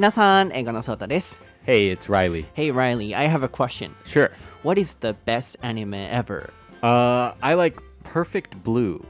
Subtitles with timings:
[0.00, 1.40] 皆さん、英語のソータです。
[1.66, 2.44] Hey, it's Riley.
[2.54, 3.90] Hey Riley, I have a question.
[4.04, 4.30] Sure.
[4.62, 6.50] What is the best anime ever?
[6.82, 9.04] Uh, I like Perfect Blue.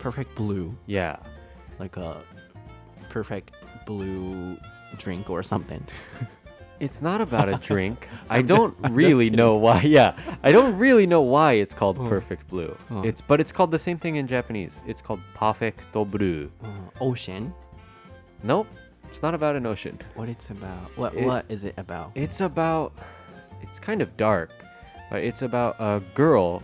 [0.00, 0.74] Perfect blue.
[0.86, 1.16] Yeah.
[1.78, 2.20] Like a
[3.08, 3.52] perfect
[3.86, 4.58] blue
[4.98, 5.82] drink or something.
[6.80, 8.08] It's not about a drink.
[8.28, 9.36] I I'm just- don't I'm just really kidding.
[9.38, 9.80] know why.
[9.82, 12.06] Yeah, I don't really know why it's called Oh.
[12.06, 12.76] Perfect Blue.
[12.90, 13.00] Oh.
[13.02, 14.82] It's but it's called the same thing in Japanese.
[14.86, 16.50] It's called Perfecto Blue.
[16.62, 16.68] Uh,
[17.00, 17.54] ocean.
[18.42, 18.66] Nope,
[19.11, 19.99] it's not about an ocean.
[20.15, 20.97] What it's about?
[20.97, 22.11] What It- what is it about?
[22.15, 22.93] It's about.
[23.61, 24.51] It's kind of dark,
[25.09, 26.63] but it's about a girl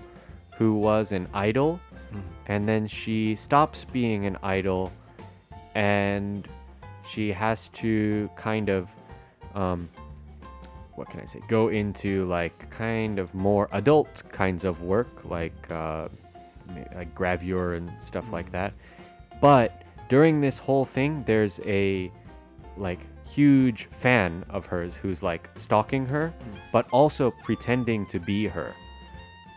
[0.57, 1.79] who was an idol,
[2.13, 2.21] Mm.
[2.47, 4.91] and then she stops being an idol,
[5.73, 6.47] and
[7.05, 8.89] she has to kind of,
[9.53, 9.89] um,
[10.95, 11.41] what can I say?
[11.47, 16.07] Go into like kind of more adult kinds of work, like uh,
[16.69, 18.73] ma- like gravure and stuff like that.
[19.41, 22.11] But during this whole thing, there's a
[22.77, 26.57] like huge fan of hers who's like stalking her, hmm.
[26.71, 28.73] but also pretending to be her.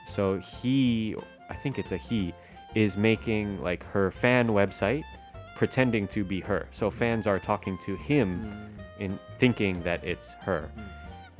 [0.07, 1.17] So he,
[1.51, 2.35] I think it's a he,
[2.75, 5.05] is making like her fan website
[5.57, 6.69] pretending to be her.
[6.71, 6.99] So hmm.
[6.99, 9.03] fans are talking to him hmm.
[9.03, 10.71] in thinking that it's her.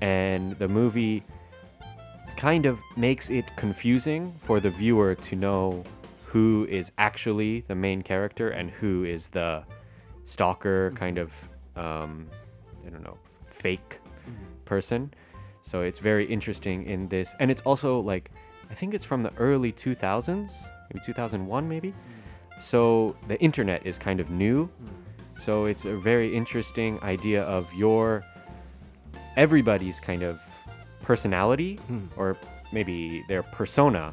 [0.01, 1.25] And the movie
[2.37, 5.83] kind of makes it confusing for the viewer to know
[6.25, 9.65] who is actually the main character and who is the
[10.25, 11.25] stalker kind mm-hmm.
[11.25, 12.29] of um,
[12.87, 14.45] I don't know fake mm-hmm.
[14.65, 15.13] person.
[15.63, 18.31] So it's very interesting in this, and it's also like
[18.71, 20.53] I think it's from the early 2000s,
[20.93, 21.89] maybe 2001, maybe.
[21.89, 22.63] Mm.
[22.63, 24.67] So the internet is kind of new.
[24.67, 24.89] Mm.
[25.39, 28.25] So it's a very interesting idea of your
[29.37, 30.41] everybody's kind of
[31.03, 32.07] personality hmm.
[32.17, 32.37] or
[32.73, 34.13] maybe their persona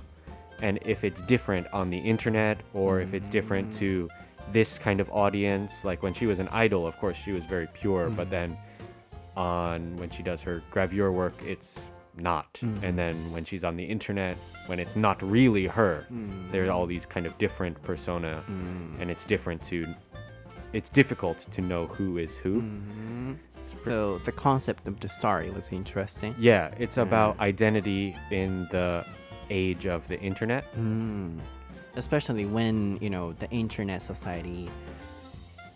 [0.62, 4.25] and if it's different on the internet or if it's different to mm.
[4.52, 7.68] This kind of audience like when she was an idol of course she was very
[7.74, 8.32] pure but mm-hmm.
[8.32, 8.58] then
[9.36, 11.82] on when she does her gravure work it's
[12.18, 12.54] not.
[12.54, 12.84] Mm-hmm.
[12.84, 14.38] And then when she's on the internet
[14.68, 16.52] when it's not really her mm-hmm.
[16.52, 19.86] there's all these kind of different persona and it's different to
[20.74, 22.64] it's difficult to know who is who.
[23.82, 26.36] So the concept of the story was interesting.
[26.38, 29.06] yeah it's about identity in the
[29.50, 30.66] age of the internet.
[30.76, 31.40] Mm.
[31.96, 34.70] Especially when, you know, the internet society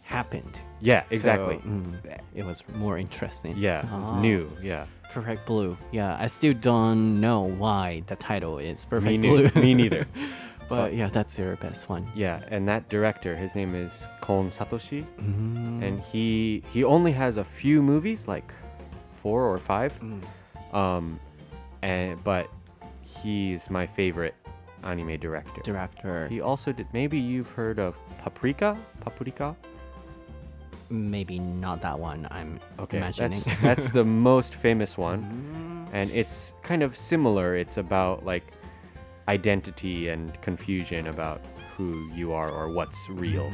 [0.03, 0.62] happened.
[0.81, 1.94] yeah exactly So, mm,
[2.35, 3.56] it was more interesting.
[3.57, 4.19] yeah it was Ah.
[4.22, 5.75] new yeah Perfect Blue.
[5.91, 9.50] Yeah, I still don't know why the title is Perfect me, Blue.
[9.62, 10.06] me neither
[10.69, 12.07] but yeah, that's your best one.
[12.16, 15.84] yeah and that director his name is kon satoshi Mm.
[15.86, 18.50] and he he only has a few movies like
[19.22, 20.22] four or five Mm.
[20.81, 21.19] um
[21.81, 22.47] and but
[23.01, 24.36] he's my favorite
[24.84, 25.62] anime director.
[25.62, 26.28] Director.
[26.28, 28.78] he also did maybe you've heard of paprika?
[29.02, 29.56] Paprika?
[30.90, 33.42] Maybe not that one I'm okay imagining.
[33.42, 35.88] that's, that's the most famous one.
[35.94, 37.56] And it's kind of similar.
[37.56, 38.44] It's about like
[39.28, 41.42] identity and confusion about
[41.78, 43.52] who you are or what's real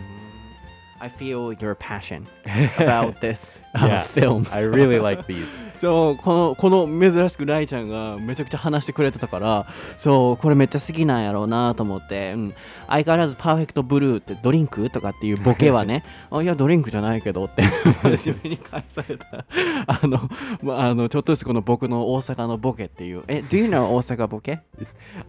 [0.99, 2.25] I feel your passion
[2.77, 4.47] about this uh, yeah film.
[4.51, 5.65] i really like these.
[5.75, 9.67] そうこのこの珍しくライちゃんがめちゃくちゃ話してくれてたから
[9.97, 12.53] そうこれめっちゃ好きなんやろうなと思って、うん、
[12.87, 17.63] 相変わらずパーフェクトブルーってドリンクとかっていうボケはね あいやドリンクじゃないけどって
[18.01, 19.45] 真面目に返された。
[19.87, 20.29] あの,、
[20.61, 23.23] まあ、あのちょっとずつこの僕の大阪のボケっていう。
[23.27, 24.61] え Do you know 大阪ボケ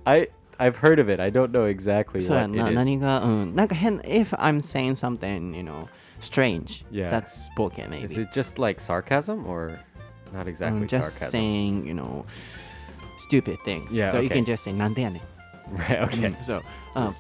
[0.05, 1.21] ？I I've heard of it.
[1.21, 2.75] I don't know exactly そうや what ん it な is.
[2.77, 5.87] 何がうんなんか変 mm, if I'm saying something you know
[6.21, 7.11] strange Yeah.
[7.11, 9.79] that's boke maybe Is it just like sarcasm or
[10.33, 11.31] not exactly I'm just sarcasm?
[11.31, 12.25] saying you know
[13.19, 15.23] stupid things Yeah, so you can just say なんでやねん
[15.77, 16.21] Right, okay.
[16.21, 16.63] Mm, うんそう
[16.95, 17.13] あ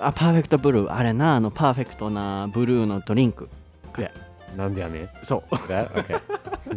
[0.00, 3.48] あパーフェクトブルーあれなあのパーフェクトなブルーのドリンク
[3.94, 4.10] um, Yeah.
[4.56, 5.08] なんでやねん。
[5.22, 5.56] そう。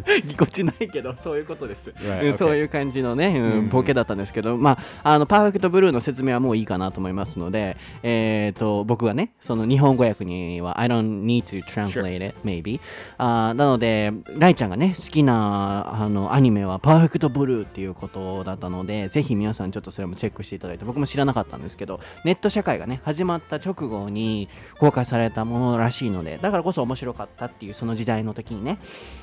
[0.28, 2.38] ぎこちないけどそういうことです、Right, うん okay.
[2.38, 3.70] そういう感じのね、うんうん。
[3.70, 12.80] ボケだったんですけど、まあ、あのパーフェクトブルーの説明はもういいかなと思いますので、えー、と僕がねその日本語訳には I don't need to translate it maybe
[13.18, 28.80] あーなのでライちゃんがね好きなあのアニメはパーフェクトブルーっていうことだったのでぜひ皆さんちょっとそれもチェックしていただいて僕も知らなかったんですけどネット社会がね始まった直後に公開されたものらしいのでだからこそ面白かったっていうその時代の時にね。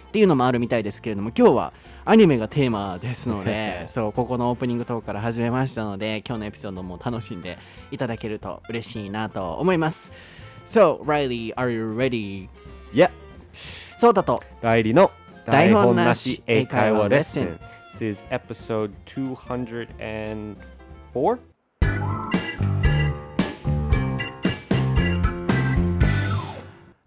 [0.09, 1.73] っていうのもあるみたいですけれども今日は
[2.05, 7.57] アニメがテーマですので そうここのオープニングトークから始めましたので今日のエピソードも楽しんで
[7.91, 10.13] いただけると嬉しいなと思います。
[10.67, 12.49] So Riley are you ready?
[12.93, 13.11] yeah
[13.97, 14.43] そうだと。
[14.61, 15.11] 代理の
[15.47, 17.59] 台本なし英会話レッスン。
[17.91, 21.52] This is episode 204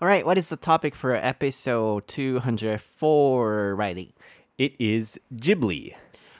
[0.01, 4.15] All right, what is the topic for episode 204, Riley?
[4.57, 5.95] It is Ghibli.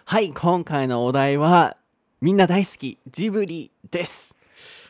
[0.06, 1.76] はい、今回のお題は、
[2.20, 4.34] みんな大好き、ジブリです。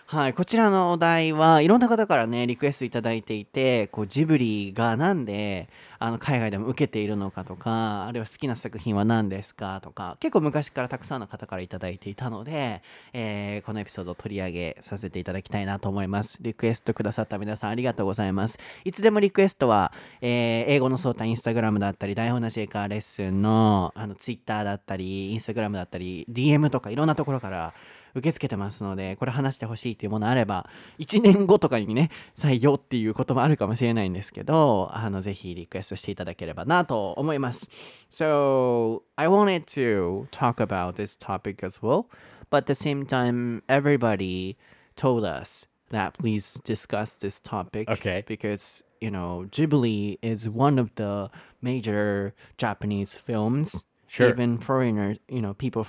[0.07, 5.68] はい、こちらのお題はいろんな方からね、リクエストいただいていて、こうジブリがなんで
[5.98, 16.38] あの海外でも受けているのかとか、あるいは好きな作品は何ですかとか、結構昔からたくさんの方からいただいていたので、えーこのエピソードを取り上げさせていただきたいなと思います。
[16.40, 18.60] リクエストくださった皆さんありがとうございます。
[18.84, 19.92] いつでもリクエストは、
[20.22, 27.74] えー英語の相談インスタグラムだったり、台本なし英会話レッスンのあのツイッターだったり、インスタグラムだったり、DM とかいろんなところから
[28.16, 30.70] 受け付けてますので、これ話してほしいっていうものあれば、
[31.00, 37.70] 1年後とかにね、採用っていうこともあるかもしれないんですけど、あの、ぜひリクエストしていただければなと思います。
[38.10, 42.06] So, I wanted to talk about this topic as well,
[42.50, 44.56] but at the same time, everybody
[44.96, 47.90] told us that please discuss this topic.
[47.90, 48.24] Okay.
[48.26, 51.30] Because, you know, Ghibli is one of the
[51.62, 53.84] major Japanese films.
[54.08, 54.30] Sure.
[54.30, 55.86] Even foreigners, you know, people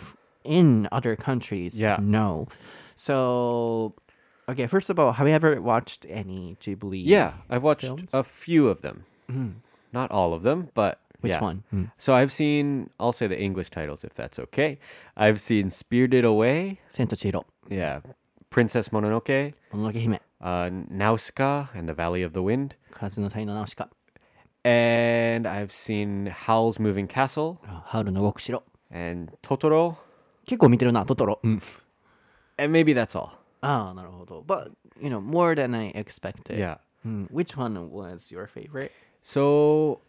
[0.47, 1.79] in other countries.
[1.79, 1.99] Yeah.
[2.01, 2.49] No.
[2.95, 3.95] So,
[4.49, 7.03] okay, first of all, have you ever watched any Ghibli?
[7.05, 8.15] Yeah, I've watched films?
[8.15, 9.05] a few of them.
[9.31, 9.55] Mm.
[9.93, 11.41] Not all of them, but which yeah.
[11.41, 11.65] one?
[11.75, 11.91] Mm.
[11.99, 12.91] So I've seen.
[13.01, 14.79] I'll say the English titles if that's okay.
[15.17, 17.45] I've seen Spirited Away, Sentochiro.
[17.69, 18.01] Yeah,
[18.51, 23.89] Princess Mononoke, Mononoke Hime, uh, Nausicaa and the Valley of the Wind, Kazunotai no Nausicaa.
[24.65, 29.97] And I've seen Howl's Moving Castle, uh, *Howl no Gokushiro, and Totoro,
[30.46, 31.40] 結構見てるな、トトロ。
[31.44, 31.60] and
[32.72, 33.30] maybe that's all.
[33.62, 34.44] ああ、なるほど。
[34.48, 36.58] But, you know, more than I expected.
[36.58, 36.78] Yeah.
[37.06, 38.92] Mm, Which one was your favorite?
[39.24, 40.00] So,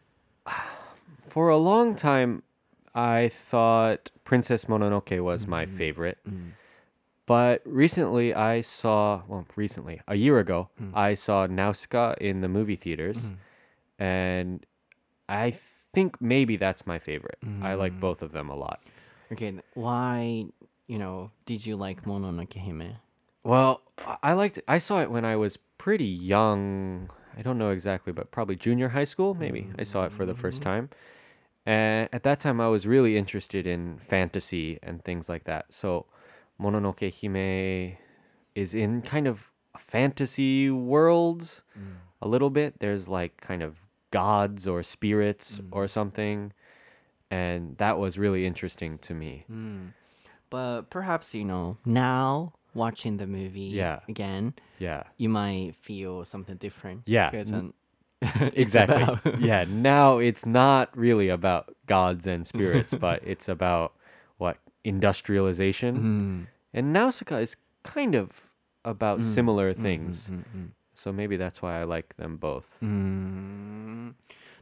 [1.29, 2.43] for a long time,
[2.95, 6.19] I thought Princess Mononoke was my favorite.
[7.27, 12.77] But recently, I saw, well, recently, a year ago, I saw Nausicaa in the movie
[12.77, 13.31] theaters.
[13.99, 14.67] And
[15.29, 15.55] I
[15.95, 17.39] think maybe that's my favorite.
[17.63, 18.81] I like both of them a lot.
[19.32, 20.46] Okay, why
[20.88, 22.96] you know did you like Mononoke Hime?
[23.44, 23.82] Well,
[24.24, 24.60] I liked.
[24.68, 27.10] I saw it when I was pretty young.
[27.38, 29.62] I don't know exactly, but probably junior high school, maybe.
[29.62, 29.80] Mm-hmm.
[29.80, 30.70] I saw it for the first mm-hmm.
[30.70, 30.90] time.
[31.66, 35.66] And at that time, I was really interested in fantasy and things like that.
[35.70, 36.06] So,
[36.60, 37.98] Mononoke Hime
[38.56, 41.96] is in kind of fantasy worlds mm.
[42.22, 42.80] a little bit.
[42.80, 45.68] There's like kind of gods or spirits mm.
[45.72, 46.54] or something.
[47.30, 49.44] And that was really interesting to me.
[49.48, 49.88] Hmm.
[50.50, 54.00] But perhaps, you know, now watching the movie Yeah.
[54.08, 55.04] again, Yeah.
[55.18, 57.02] you might feel something different.
[57.06, 57.74] Yeah, Because, n-
[58.54, 59.36] exactly.
[59.40, 63.94] yeah, now it's not really about gods and spirits, but it's about
[64.38, 65.96] what industrialization.
[65.96, 66.42] Hmm.
[66.74, 68.44] And Nausicaa is kind of
[68.86, 69.26] about hmm.
[69.26, 70.30] similar things.
[70.94, 72.68] So maybe that's why I like them both.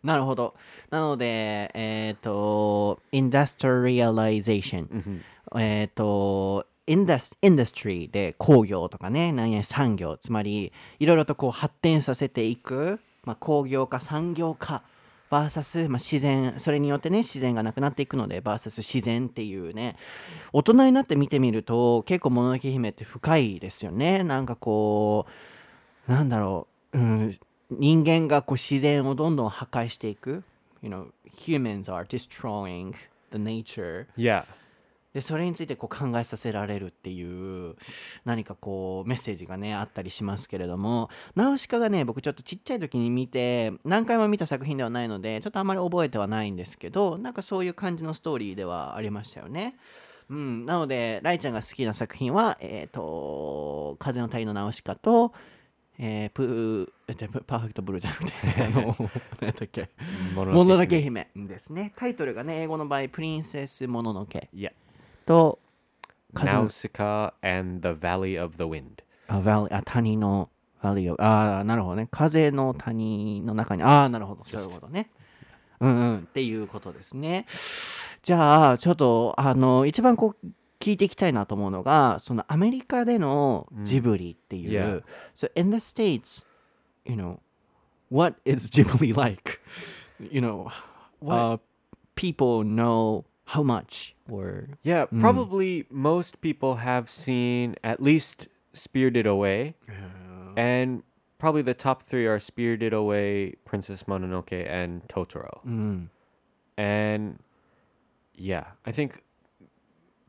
[0.06, 0.54] なるほど。
[0.92, 5.22] なので、えっ、と、industrialization。
[5.58, 14.84] えっ、と、インダスインダストリーで工業とかね、何々産業、つまりいろいろとこう発展させていく、まあ、工業化、産業化、
[15.32, 19.96] バーサス、まあ、自然、それによってね、自然がなくなっていくので、バーサス自然っていうね、
[20.54, 24.24] 大人になって見てみると、結構、もののけ姫って深いですよね。
[24.24, 25.26] なんかこ
[26.08, 27.32] う、なんだろう、うん、
[27.70, 30.44] 人間がこう自然をどんどん破壊していく。
[30.82, 32.94] You know, humans are destroying
[33.32, 34.08] the nature.
[34.16, 34.46] Yeah.
[35.16, 37.76] で、それについてこう考えさせられるっていう、
[38.26, 49.78] 何かこうメッセージがね、あったりしますけれども、ナウシカがね、僕ちょっとちっちゃい時に見て、何回も見た作品ではないので、ちょっとあんまり覚えてはないんですけど、なんかそういう感じのストーリーではありましたよね。
[50.30, 55.32] うん、なので、ライちゃんが好きな作品は、えっ、と、風の谷のナウシカと、
[55.98, 58.32] えー、プー、えじゃパパーフェクトブルーじゃなくて、
[58.64, 58.96] あの、
[59.40, 59.90] 何だっけ、
[60.34, 61.94] もののけ姫ですね。
[61.96, 64.74] タイトルがね、英語の場合、プリンセスもののけ Yeah.
[65.26, 65.60] と、
[66.34, 69.04] 風の Nausicaa and the Valley of the Wind.
[69.28, 70.50] あ、valley あ谷の
[70.84, 72.10] valley of ああ、なるほどね。
[72.12, 74.44] 風の谷の中に、ああ、なるほど。
[74.44, 75.10] そういうことね。
[75.80, 76.18] うんうん。
[76.20, 77.46] っていうことですね。
[78.22, 80.48] じゃあ、ちょっと、あの、一番こう、
[80.81, 84.71] 聞いていきたいなと思うのが、そのアメリカでのジブリっていう。
[84.71, 85.03] Yeah.
[85.35, 86.45] So, in the States,
[87.05, 87.41] you know,
[88.11, 89.61] what is Ghibli like?
[90.19, 90.71] You know,
[91.27, 91.59] uh,
[92.15, 99.75] people know how much or Yeah, probably most people have seen at least Spirited Away.
[100.57, 101.03] And
[101.39, 105.61] probably the top three are Spirited Away, Princess Mononoke, and Totoro.
[106.77, 107.39] And
[108.35, 109.23] yeah, I think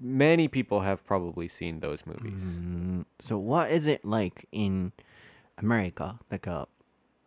[0.01, 2.43] many people have probably seen those movies.
[2.43, 3.03] Mm-hmm.
[3.19, 4.93] So what is it like in
[5.59, 6.19] America?
[6.31, 6.67] Like a,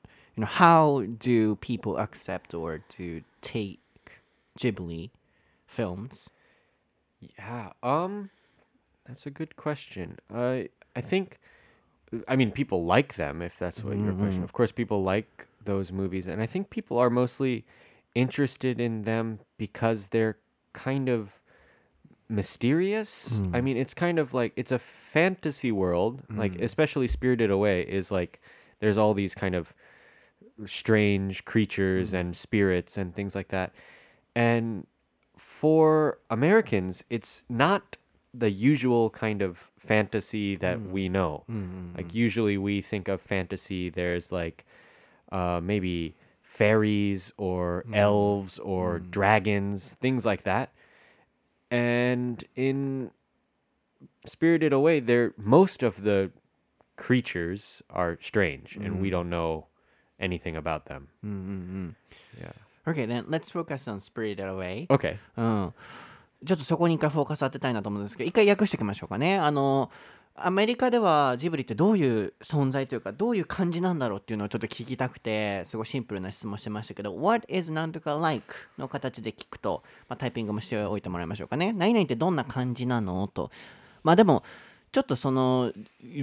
[0.06, 3.82] you you know, how do people accept or to take
[4.58, 5.10] Ghibli
[5.68, 6.30] films?
[7.20, 7.74] Yeah.
[7.84, 8.30] Um,
[9.06, 10.18] that's a good question.
[10.34, 11.40] I I think,
[12.26, 14.36] I mean, people like them if that's what your question.
[14.36, 14.44] Mm-hmm.
[14.44, 17.66] Of course, people like those movies, and I think people are mostly
[18.16, 20.38] interested in them because they're
[20.72, 21.34] kind of
[22.30, 23.40] mysterious.
[23.54, 23.64] I hmm.
[23.64, 26.22] mean, it's kind of like it's a fantasy world.
[26.30, 26.64] Like hmm.
[26.64, 28.42] especially Spirited Away is like
[28.80, 29.74] there's all these kind of
[30.66, 32.18] strange creatures hmm.
[32.18, 33.74] and spirits and things like that.
[34.36, 34.86] And
[35.38, 37.98] for Americans, it's not
[38.34, 41.44] the usual kind of fantasy that we know.
[41.98, 44.66] Like usually we think of fantasy there's like
[45.32, 50.72] uh maybe fairies or elves or dragons, things like that
[51.71, 53.11] And in
[54.27, 56.31] Spirited Away, there most of the
[56.97, 59.67] creatures are strange and we don't know
[60.21, 61.09] anything about them.
[62.41, 62.53] Yeah.
[62.87, 64.87] Okay, then let's focus on Spirited Away.
[64.91, 65.19] Okay.
[65.37, 65.75] うん、
[66.45, 69.91] ちょっとそこに一回フォーカス当てたいなと思うんですけど一回訳しておきましょうかねあの
[70.46, 83.52] アメリカではジブリってどういう存在というかどういう感じなんだろうっていうのをちょっと聞きたくてすごいシンプルな質問してましたけど What is なんとか like の形で聞くと、まあ、タイピングもしておいてもらいましょうかね何々ってどんな感じなのと
[84.04, 84.44] まあでも
[84.92, 85.72] ちょっとその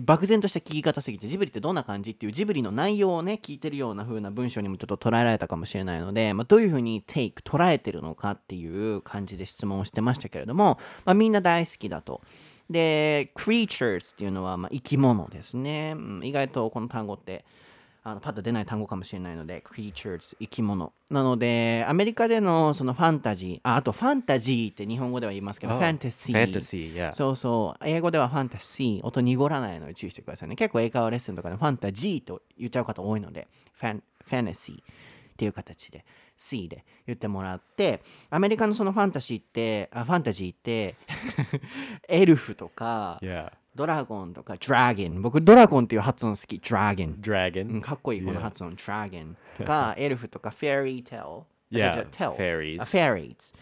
[0.02, 12.22] 漠然とした聞き方すぎてジブリってどんな感じっていうジブリの内容をね聞いてるような風な文章にもちょっと捉えられたかもしれないので、まあ、どういう風に take 捉えてるのかっていう感じで質問をしてましたけれども、まあ、みんな大好きだと。
[12.70, 17.44] で creatures っていうのはまあ生き物ですね、うん意外とこの単語って
[18.02, 20.92] あのパッと出ない単語かもしれないので creatures 生き物。
[21.10, 27.12] なのでアメリカでのそのファンタジーああとファンタジーって日本語では言いますけど、Oh, ファンタジー fantasy, yeah.
[27.12, 27.84] そうそう。
[27.84, 30.54] 英語ではファンタジー音濁らないので注意してくださいね。
[30.54, 34.82] 結構英会話レッスンとかでファンタジーと言っちゃう方多いのでファンファンタジーっ
[35.36, 36.04] ていう形で
[36.36, 40.96] C で言ってもらってアメリカのそのファンタジーってあファンタジーって
[42.08, 43.52] エルフとか Yeah.
[43.74, 47.70] ドラゴンとかドラゴン僕ドラゴンっていう発音好きドラゴン Dragon.
[47.70, 51.22] うんかっこいいこの.発音、ドラゴンとか、エルフとか、フェアリーテル。
[51.78, 52.78] Yeah, fairies.
[52.84, 53.52] フェアリーズ。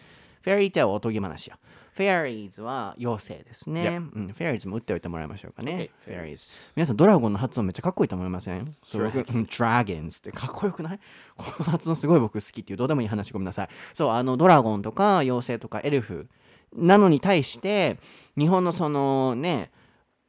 [0.41, 1.57] フェアリーテルはおとぎ話や。
[1.95, 4.01] フェアリーズは妖精ですね。
[4.13, 5.91] うん、フェアリーズも打っておいてもらいましょうかね。
[6.05, 6.47] Okay, フェアリーズ。
[6.75, 8.75] 皆さん、ドラゴンの発音めっちゃかっこいいと思いません？
[8.83, 9.31] そう僕、ド
[9.65, 10.99] ラゴンズってかっこよくない？
[11.37, 13.69] この発音すごい僕好きっていう、どうでもいい話ごめんなさい。
[13.93, 16.27] そう、あの、ドラゴンとか妖精とかエルフ
[16.75, 17.97] なのに対して、
[18.37, 19.71] 日本のそのね、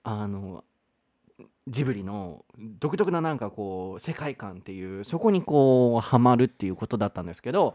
[0.05, 0.63] あの、
[1.67, 7.75] ジブリの独特ななんかこう世界観っていうそこにこうハマるっていうことだったんですけど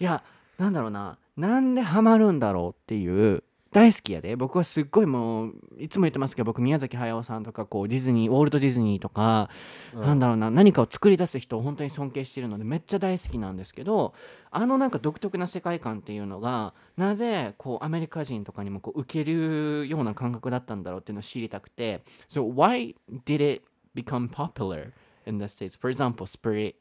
[0.00, 0.24] いや
[0.58, 3.42] なんだろうななんでハマるんだろうっていう
[3.72, 9.48] 大好きやで僕はすっごいもういつも言ってますけど僕宮崎駿さんとかこうディズニーウォルト・ディズニーとか、
[9.94, 14.12] なんだろうな何かを作り出す人を本当に尊敬してるのでめっちゃ大好きなんですけど
[14.50, 23.62] あのなんか独特な世界観っていうのがなぜこうアメリカ人とかにもこう受けるような感覚だったんだろうっていうのを知りたくて So why did it
[23.94, 24.92] become popular
[25.26, 25.78] in the States?
[25.78, 26.74] For example, Spirit,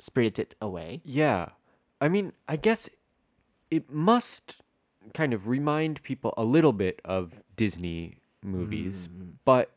[0.00, 1.00] Spirited Away.
[1.04, 1.50] Yeah.
[2.00, 2.90] I mean, I guess
[3.72, 4.56] it must
[5.14, 9.30] kind of remind people a little bit of Disney movies, mm-hmm, mm-hmm.
[9.46, 9.70] but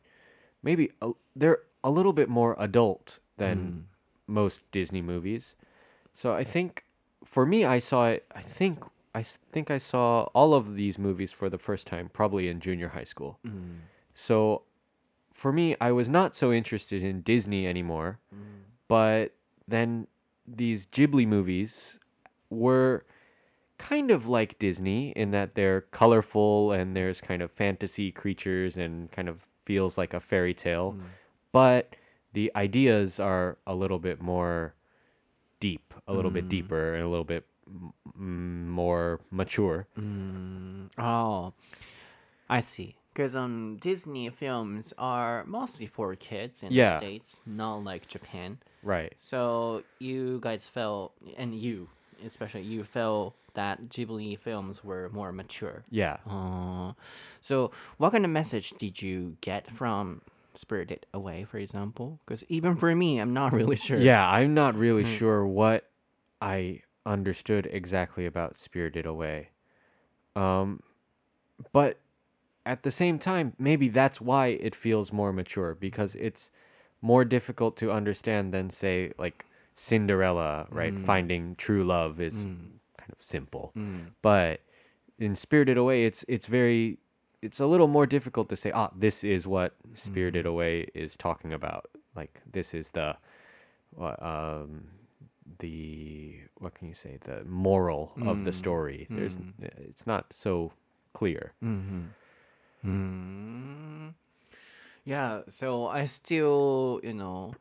[0.62, 3.82] maybe a, they're a little bit more adult than mm.
[4.26, 5.56] most Disney movies.
[6.12, 6.84] So I think
[7.24, 8.84] for me I saw it I think
[9.14, 12.88] I think I saw all of these movies for the first time probably in junior
[12.88, 13.38] high school.
[13.46, 13.78] Mm.
[14.12, 14.62] So
[15.32, 18.18] for me I was not so interested in Disney anymore.
[18.34, 18.60] Mm.
[18.88, 19.32] But
[19.66, 20.06] then
[20.46, 21.98] these Ghibli movies
[22.50, 23.04] were
[23.78, 29.10] kind of like Disney in that they're colorful and there's kind of fantasy creatures and
[29.12, 30.92] kind of feels like a fairy tale.
[30.92, 31.02] Hmm.
[31.52, 31.96] But
[32.32, 34.74] the ideas are a little bit more
[35.60, 36.48] deep, a little bit hmm.
[36.48, 37.46] deeper, and a little bit
[38.18, 39.86] m- more mature.
[39.96, 40.86] Hmm.
[40.98, 41.52] Oh,
[42.48, 42.96] I see.
[43.12, 46.94] Because um, Disney films are mostly for kids in Yeah.
[46.94, 48.58] the States, not like Japan.
[48.82, 49.14] Right.
[49.18, 51.88] So you guys felt, and you,
[52.24, 55.84] especially you, felt that Ghibli films were more mature.
[55.90, 56.18] Yeah.
[56.28, 56.92] Uh,
[57.40, 60.22] so what kind of message did you get from
[60.54, 62.20] Spirited Away, for example?
[62.24, 63.98] Because even for me, I'm not really sure.
[63.98, 65.90] Yeah, I'm not really sure what
[66.40, 69.50] I understood exactly about Spirited Away.
[70.34, 70.82] Um,
[71.72, 71.98] but
[72.66, 76.50] at the same time, maybe that's why it feels more mature because it's
[77.00, 79.46] more difficult to understand than say like
[79.76, 80.98] Cinderella, right?
[80.98, 82.44] Finding true love is
[83.06, 83.72] kind of simple.
[84.22, 84.60] But
[85.18, 86.98] in Spirited Away, it's it's very
[87.42, 91.52] it's a little more difficult to say, ah, this is what Spirited Away is talking
[91.52, 91.86] about.
[92.16, 93.16] Like this is the
[94.00, 94.88] uh, um,
[95.58, 99.06] the what can you say the moral of the story.
[99.10, 99.38] There's
[99.78, 100.72] it's not so
[101.12, 101.52] clear.
[102.84, 104.14] Mm.
[105.04, 107.54] Yeah, so I still, you know,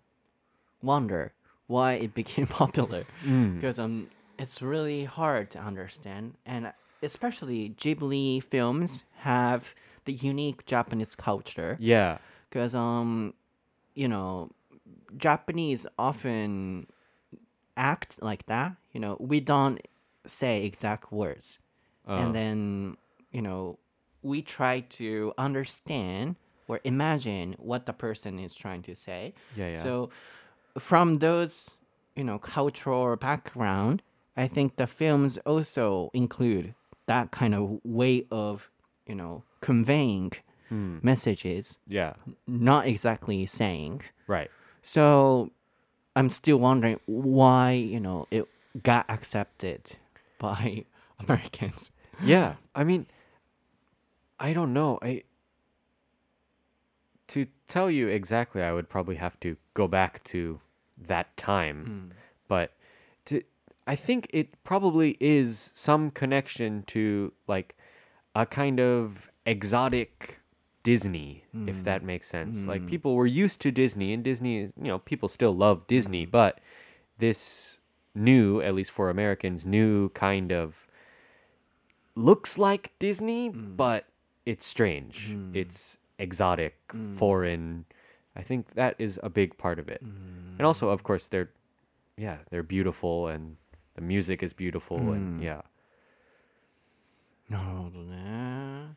[0.81, 1.33] wonder
[1.67, 3.05] why it became popular
[3.55, 4.07] because um,
[4.39, 9.73] it's really hard to understand, and especially Ghibli films have
[10.05, 12.17] the unique Japanese culture Yeah.
[12.49, 13.33] because um,
[13.95, 14.51] you know,
[15.17, 16.87] Japanese often
[17.77, 18.75] act like that.
[18.93, 19.79] You know, we don't
[20.25, 21.59] say exact words,
[22.07, 22.15] Oh.
[22.17, 22.97] and then
[23.31, 23.77] you know,
[24.21, 26.35] we try to understand
[26.67, 29.33] or imagine what the person is trying to say.
[29.55, 29.83] Yeah, yeah.
[29.83, 30.09] So,
[30.79, 31.77] from those,
[32.15, 34.01] you know, cultural background,
[34.37, 36.73] I think the films also include
[37.07, 38.69] that kind of way of,
[39.07, 40.31] you know, conveying
[40.69, 40.97] Hmm.
[41.03, 42.15] messages, Yeah.
[42.47, 44.01] not exactly saying.
[44.27, 44.49] Right.
[44.81, 45.51] So,
[46.15, 48.47] I'm still wondering why, you know, it
[48.83, 49.95] got accepted
[50.39, 50.85] by
[51.19, 51.91] Americans.
[52.23, 52.55] Yeah.
[52.73, 53.05] I mean,
[54.39, 54.97] I don't know.
[55.01, 55.23] I
[57.27, 60.59] to tell you exactly, I would probably have to go back to
[60.97, 62.13] that time.
[62.47, 62.75] But to
[63.87, 67.75] I think it probably is some connection to like
[68.33, 70.39] a kind of exotic
[70.83, 72.05] Disney, if that mm.
[72.05, 72.65] makes sense.
[72.67, 72.89] Like mm.
[72.89, 76.31] people were used to Disney, and Disney is, you know, people still love Disney, mm.
[76.31, 76.59] but
[77.17, 77.79] this
[78.13, 80.87] new, at least for Americans, new kind of
[82.15, 84.05] looks like Disney, but
[84.45, 85.35] it's strange.
[85.53, 86.75] It's exotic,
[87.15, 87.85] foreign.
[88.35, 90.01] I think that is a big part of it.
[90.01, 91.49] And also, of course, they're,
[92.17, 93.57] yeah, they're beautiful and
[93.95, 95.63] the music is beautiful and yeah.
[97.49, 98.95] なるほどね。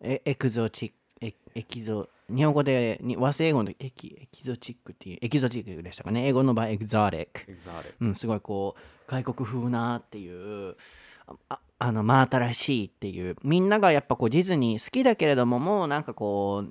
[0.00, 6.26] え、エクゾチック、エエキゾ、日本語で、に和製英語のエキエキゾチックっていう、エキゾチックでしたかね。
[6.26, 7.52] 英語の場合、エクゾティック。
[8.00, 10.76] うん、すごいこう、外国風なっていう、
[11.26, 16.64] あああの、真新しいっていう、みんながやっぱこう、ディズニー好きだけれども、もうなんかこ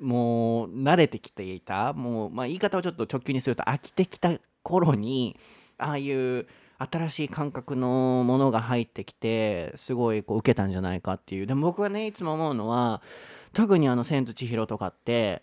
[0.00, 5.36] う、もう慣れてきていた、もう、まあ言い方をちょっと直球にすると飽きてきた頃に、
[5.76, 6.46] ああいう
[6.78, 11.46] 新しい感覚のものが入ってきて、すごいこう受けたんじゃないかっていう。
[11.46, 13.02] でも僕はね、いつも思うのは、
[13.52, 15.42] 特にあの、千と千尋とかって、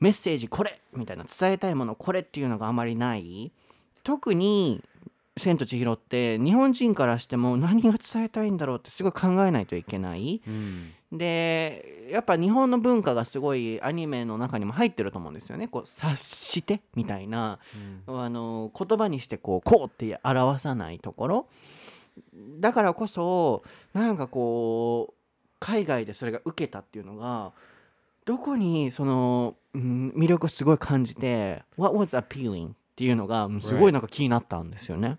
[0.00, 3.52] メッセージこれみたいな伝えたいものこれっていうのがあまりない
[4.02, 4.82] 特に
[5.40, 10.40] 「千と千尋」って日本人からしても何が伝えたいんだろうってすごい考えないといけない。
[10.46, 10.90] Mm.
[11.12, 15.66] でやっぱ日本の文化がすごいアニメの中にも入ってると思うんですよね。
[15.66, 17.58] こう察してみたいな、
[18.06, 21.46] あの言葉にしてこうこうって表さないところ
[22.60, 25.14] だからこそなんかこう
[25.58, 27.52] 海外でそれが受けたっていうのが
[28.24, 35.18] どこにその、うん魅力をすごい感じて What was appealing っていうのがうんすごいなんか気になったんですよね。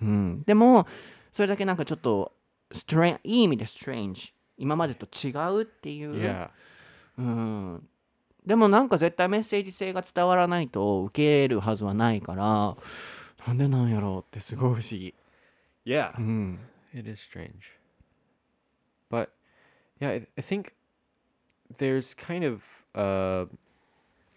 [0.00, 0.86] うん、でも
[1.32, 2.32] それだけなんかちょっと
[3.24, 6.50] いい意味で strange 今までと違うっていう、Yeah.
[7.18, 7.88] うん、
[8.46, 12.76] でもなんか絶対メッセージ性が伝わらないと受けるはずはないから
[13.46, 15.14] なんでなんやろうってすごい不思議。
[15.84, 16.12] Yeah.
[16.18, 16.58] うん、
[16.94, 17.78] It is strange.
[19.10, 19.30] But
[20.00, 20.74] yeah, I, I think
[21.78, 22.62] there's kind of
[22.94, 23.46] a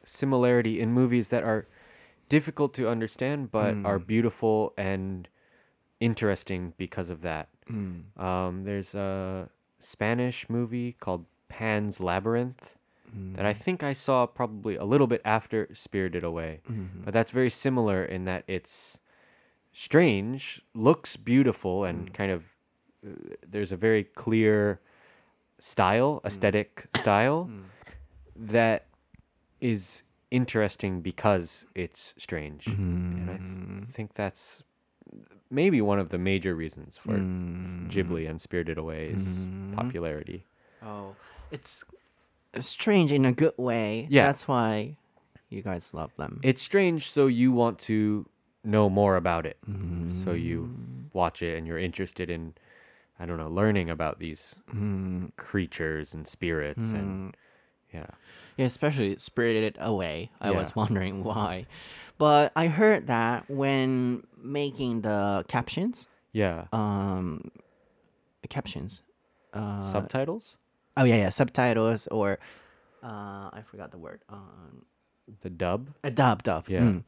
[0.03, 1.67] similarity in movies that are
[2.29, 5.27] difficult to understand but are beautiful and
[6.01, 7.47] interesting because of that.
[7.71, 8.19] Mm.
[8.21, 12.77] Um, there's a Spanish movie called Pan's Labyrinth
[13.33, 13.57] that I mm.
[13.57, 16.61] think I saw probably a little bit after Spirited Away.
[16.69, 17.03] Mm-hmm.
[17.03, 18.99] But that's very similar in that it's
[19.73, 22.13] strange, looks beautiful, and mm.
[22.13, 22.43] kind of
[23.05, 24.79] uh, there's a very clear
[25.59, 27.49] style, aesthetic style
[28.35, 28.85] that
[29.59, 32.65] is interesting because it's strange.
[32.67, 34.63] And I th- think that's
[35.51, 37.89] maybe one of the major reasons for mm.
[37.89, 39.75] Ghibli and Spirited Away's mm.
[39.75, 40.45] popularity.
[40.83, 41.15] Oh,
[41.51, 41.83] it's
[42.59, 44.07] strange in a good way.
[44.09, 44.23] Yeah.
[44.23, 44.95] That's why
[45.49, 46.39] you guys love them.
[46.41, 48.25] It's strange, so you want to
[48.63, 49.57] know more about it.
[50.15, 51.13] So you mm.
[51.13, 52.53] watch it and you're interested in,
[53.19, 54.55] I don't know, learning about these
[55.37, 57.35] creatures and spirits and
[57.93, 58.07] yeah.
[58.57, 60.29] Yeah, especially Spirited Away.
[60.41, 61.65] I was wondering why.
[62.17, 66.65] But I heard that when making the captions, Yeah.
[66.73, 67.49] um,
[68.49, 69.03] captions.
[69.53, 70.57] Uh, Subtitles?
[70.97, 72.39] oh yeah, yeah, subtitles or
[73.03, 74.21] uh, I forgot the word.
[74.29, 74.85] Um,
[75.41, 75.89] The dub?
[76.03, 76.67] a dub, dub.
[76.69, 76.81] Yeah.
[76.81, 77.03] mm.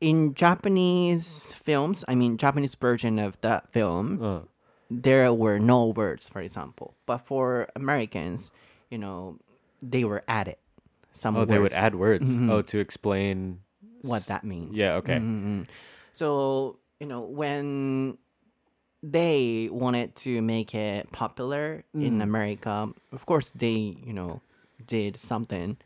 [0.00, 4.40] In Japanese films, I mean Japanese version of that film, Uh,
[4.90, 6.94] there were no words, for example.
[7.06, 8.52] But for Americans,
[8.90, 9.38] you know,
[9.82, 10.56] they were added.
[11.12, 11.74] Some oh, they would words.
[11.74, 12.36] add words.
[12.50, 13.60] Oh, to explain
[14.02, 14.76] what that means.
[14.76, 15.16] Yeah, okay.
[15.18, 15.66] Mhm.
[16.12, 18.18] So, you know, when
[19.02, 24.40] they wanted to make it popular in America, of course they, you know,
[24.86, 25.76] did something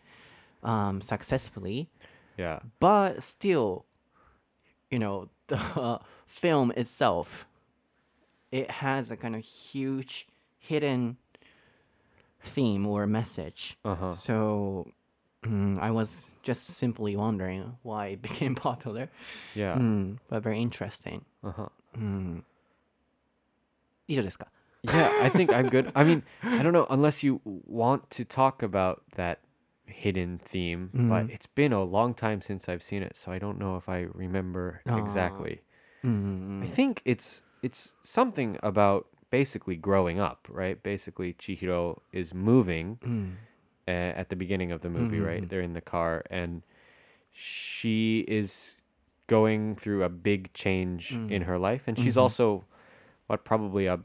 [0.63, 1.89] um, successfully,
[2.37, 2.61] Yeah.
[2.81, 3.85] but still,
[4.91, 7.47] you know, the film itself,
[8.53, 10.27] it has a kind of huge
[10.59, 11.17] hidden
[12.48, 13.78] theme or message.
[13.86, 14.14] Uh-huh.
[14.14, 14.92] So
[15.44, 19.10] mm, I was just simply wondering why it became popular.
[19.56, 19.76] Yeah.
[19.78, 21.26] Mm, but very interesting.
[21.44, 21.70] Uh-huh.
[24.08, 24.48] 以上ですか
[24.84, 25.92] Yeah, I think I'm good.
[25.96, 29.40] I mean, I don't know unless you want to talk about that
[29.86, 33.58] hidden theme, but it's been a long time since I've seen it, so I don't
[33.58, 35.62] know if I remember exactly.
[36.04, 40.83] I think it's it's something about basically growing up, right?
[40.83, 42.99] Basically, Chihiro is moving
[43.87, 45.41] uh, at the beginning of the movie, mm-hmm, right?
[45.41, 45.49] Mm-hmm.
[45.49, 46.63] They're in the car, and
[47.33, 48.75] she is
[49.27, 51.31] going through a big change mm.
[51.31, 52.21] in her life, and she's mm-hmm.
[52.21, 52.65] also
[53.27, 54.01] what probably a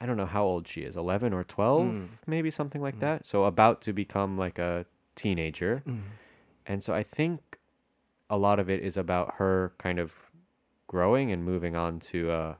[0.00, 2.08] I don't know how old she is, 11 or 12, mm.
[2.26, 3.24] maybe something like that.
[3.24, 4.84] So about to become like a
[5.14, 5.84] teenager.
[6.66, 7.58] And so I think
[8.28, 10.12] a lot of it is about her kind of
[10.88, 12.56] growing and moving on to a,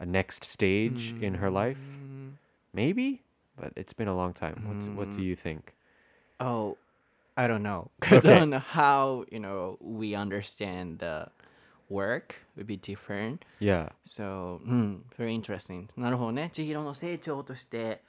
[0.00, 1.78] a next stage in her life.
[2.72, 3.22] Maybe,
[3.58, 4.62] but it's been a long time.
[4.66, 5.74] What's, what do you think?
[6.40, 6.76] Oh,
[7.36, 7.90] I don't know.
[8.00, 8.38] Because I Okay.
[8.40, 11.28] don't know how, you know, we understand the
[11.88, 13.44] work would be different.
[13.60, 13.90] Yeah.
[14.04, 15.88] So, うん、very interesting.
[15.96, 16.50] なるほどね。
[16.52, 18.02] 千尋の成長として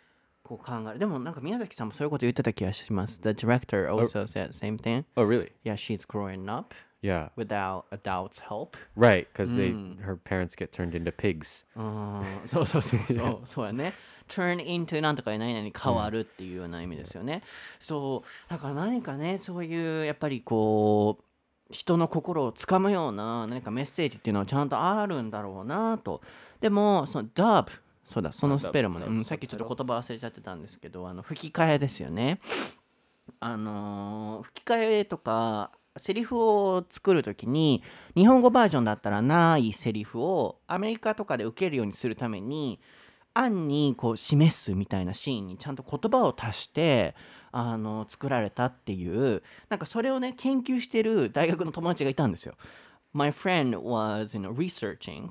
[0.44, 1.00] こう考える。
[1.00, 3.22] でもなんか宮崎さんもそういうこと言ってた気がします。
[3.22, 5.06] The director also said the same thing.
[5.16, 5.52] Oh, really?
[5.64, 7.31] Yeah, she's growing up Yeah.
[7.37, 8.77] without adults' help.
[8.97, 11.67] Right, because they her parents get turned into pigs.
[11.77, 13.93] あーそうそうそうそうそうやね
[14.29, 17.43] turn into なんとかで何々に変わるっていうような意味ですよね、
[17.81, 21.25] そうだから何かねそういうやっぱりこう
[21.75, 26.21] 人の心をつかむような何かメッセージっていうのはちゃんとあるんだろうなと
[26.61, 27.69] でもその dub
[28.05, 32.41] そうだそのスペルもね、あうんさっきちょっと言葉忘れちゃってたんですけどあの吹き替えですよね
[33.41, 37.83] あのー吹き替えとかセリフを作るときに
[38.17, 42.81] 日本語バージョンだったらないセリフをアメリカとかで受けるようにするために
[43.35, 47.15] 案にこう示すみたいなシーンにちゃんと言葉を足して
[47.51, 52.55] あの作られたっていうなんかそれをね研究してる大学の友達がいたんですよ。
[53.15, 55.31] My friend was you know, researching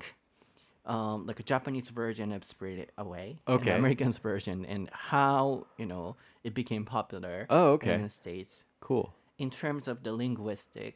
[0.86, 3.72] um, like a Japanese version of Spirited Away, Okay.
[3.76, 7.94] American's version, and how you know it became popular Oh, okay.
[7.94, 9.12] in the states Cool.
[9.38, 10.94] In terms of the linguistic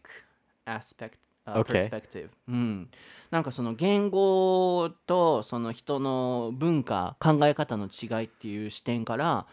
[0.66, 1.88] aspect、uh, Okay.
[1.88, 2.90] perspective、うん、
[3.30, 9.46] なんかその言語とその人の文化考え方の違いっていう視点から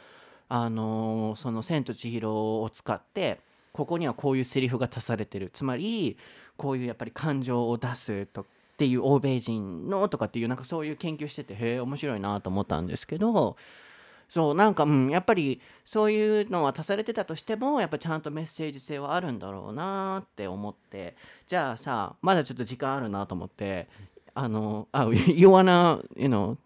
[0.49, 2.29] あのーその「千と千尋」
[2.61, 3.39] を使って
[3.71, 5.49] ここにはこういうセリフが足されてる。
[5.51, 6.17] つまり
[6.57, 8.45] こういうやっぱり感情を出すとっ
[8.77, 13.55] ていう欧米人のとかっていうなんかそういう研究しててへえ面白いなと思ったんですけど
[14.33, 21.15] そうなんかうんやっぱりそういうのは足されてたとしてもやっぱちゃんとメッセージ性はあるんだろうなって思って
[21.45, 23.87] じゃあさまだちょっと時間あるなと思って
[24.33, 26.57] あのあ you wanna you know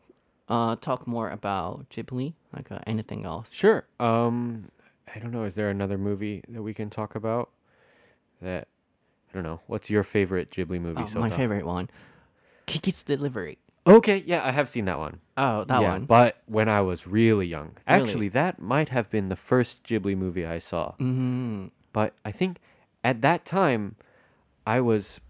[0.48, 3.84] uh, talk more about Ghibli like uh, anything else Sure.
[4.00, 4.72] Um,
[5.14, 5.44] I don't know.
[5.44, 7.50] Is there another movie that we can talk about?
[8.42, 8.70] That
[9.30, 9.60] I don't know.
[9.68, 11.02] What's your favorite Ghibli movie?
[11.04, 11.90] Oh, so my favorite one
[12.66, 15.20] Kiki's Delivery Okay, yeah, I have seen that one.
[15.38, 18.02] Oh that yeah, one But when I was really young, Really?
[18.02, 20.94] actually, that might have been the first Ghibli movie I saw.
[21.00, 21.72] Mhm.
[21.94, 22.58] But I think
[23.04, 23.96] at that time,
[24.66, 25.22] I was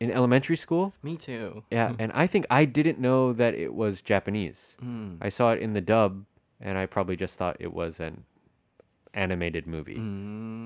[0.00, 0.94] in elementary school.
[1.02, 4.76] me too Yeah, and I think I didn't know that it was Japanese.
[4.82, 5.18] Mm.
[5.20, 6.24] I saw it in the dub,
[6.60, 8.24] and I probably just thought it was an
[9.14, 9.98] animated movie.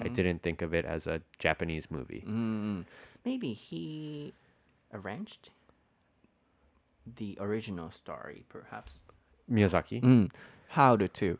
[0.05, 2.23] I didn't think of it as a Japanese movie.
[2.27, 2.85] Mm.
[3.25, 4.33] maybe he
[4.93, 5.51] arranged
[7.16, 9.04] the original story perhaps
[9.50, 10.02] Miyazaki.
[10.04, 10.30] うん、
[10.72, 11.38] How to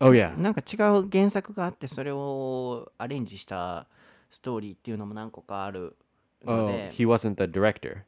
[0.00, 0.36] Oh yeah.
[0.38, 3.86] なんか違う原作があってそれをアレンジした
[4.30, 5.96] ストーリーっていうのも何個かある
[6.44, 8.02] の Oh, で、 he wasn't the director.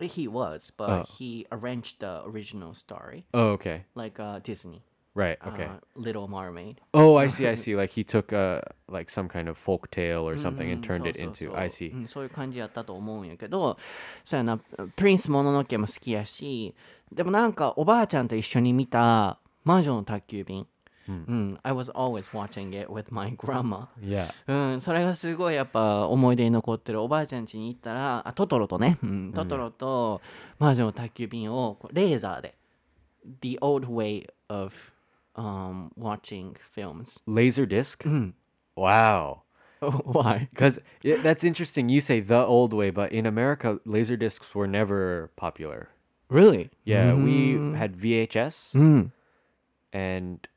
[0.00, 1.04] he was but Oh.
[1.04, 3.84] he arranged the original story Oh, okay.
[3.94, 4.82] like uh, Disney
[5.13, 5.37] Right.
[5.45, 5.65] Okay.
[5.65, 7.45] uh, Little Mermaid oh, I see.
[7.45, 7.75] I see.
[7.75, 11.09] Like he took uh like some kind of folk tale or something うん and turned
[11.09, 11.53] it into.
[11.55, 11.93] I see.
[11.93, 13.77] うんそういう感じやったと思うんやけど
[14.23, 14.57] そうやな
[14.95, 16.73] プリンスもののけも好きやし
[17.11, 20.67] でもなんかおばあちゃんと一緒に見た魔女の宅急便
[21.07, 24.31] うん、I was always watching it with my grandma Yeah.
[24.47, 30.21] うん、それがすごいやっぱ思い出に残ってるおばあちゃん家に行ったらあトトロとね、うん、トトロと
[30.59, 32.55] 魔女の宅急便をレーザーで
[33.41, 34.73] The old way of、
[35.35, 37.21] um, watching films.
[37.27, 37.97] Laserdisc?
[37.97, 38.11] Mm.
[38.11, 38.29] Mm-hmm.
[38.75, 39.43] Wow.
[39.81, 40.47] Why?
[40.51, 41.89] Because that's interesting.
[41.89, 45.89] You say the old way, but in America, laser discs were never popular.
[46.29, 46.69] Really?
[46.85, 47.23] Yeah, mm.
[47.73, 48.79] we had VHS, mm.
[48.79, 49.07] Mm-hmm.
[49.91, 50.47] and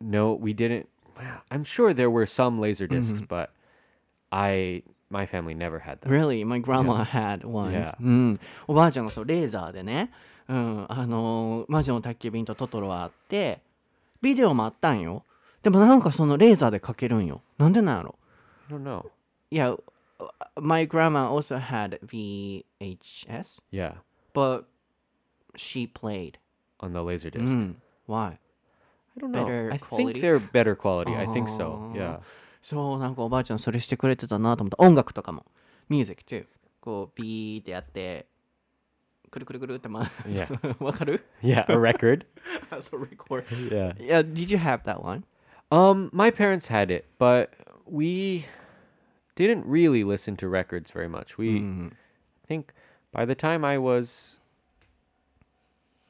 [0.00, 0.88] no, we didn't.
[1.50, 3.00] I'm sure there were some laser mm-hmm.
[3.00, 3.24] discs, mm-hmm.
[3.24, 3.52] but
[4.30, 6.12] I my family never had them.
[6.12, 6.44] Really?
[6.44, 7.72] My grandma had ones.
[7.72, 7.92] Yeah.
[8.00, 8.40] うん。
[8.66, 10.10] おばあちゃんがそうレーザーでね、
[10.46, 13.60] うん、あの魔女の宅急便とトトロはあって。
[14.20, 15.24] ビデオもあったんよ。
[15.62, 17.42] でもなんかそのレーザーでかけるんよ。
[17.58, 18.18] なんでなんやろ
[18.70, 19.06] I don't know.
[19.50, 19.76] Yeah,
[20.60, 23.94] my grandma also had VHS, Yeah,
[24.34, 24.64] but
[25.56, 26.38] she played.
[26.80, 27.52] on the laser disc.
[27.52, 27.82] うん。
[28.06, 28.16] Why?
[28.26, 28.38] I
[29.18, 29.44] don't know.
[29.44, 30.12] Better I quality?
[30.12, 31.16] think they're better quality.
[31.16, 31.92] I think so.
[31.92, 31.92] Oh.
[31.94, 32.20] Yeah.
[32.62, 34.82] そう、なんかおばあちゃんそれしてくれてたなと思った。
[34.84, 35.46] 音楽とかも。
[35.88, 36.46] ミュージック too.
[36.80, 38.26] こう、ビーってやって、
[39.31, 40.09] くるくるくるって回る。
[40.27, 40.83] Yeah.
[40.83, 42.25] わかる Yeah, a record.
[42.79, 43.45] so record.
[43.71, 43.93] yeah.
[43.99, 45.23] Yeah, did you have that one?
[45.71, 47.49] Um, my parents had it, but
[47.87, 48.45] we
[49.35, 51.37] didn't really listen to records very much.
[51.37, 51.91] We Mm.
[51.93, 52.73] I think
[53.11, 54.37] by the time I was